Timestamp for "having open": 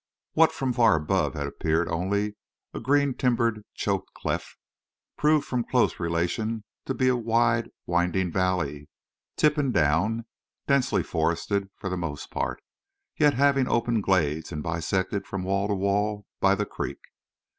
13.35-14.01